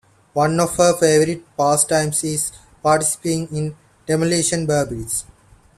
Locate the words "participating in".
2.81-3.77